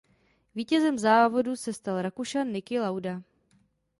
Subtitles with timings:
[0.55, 3.23] Vítězem závodu se stal Rakušan Niki Lauda.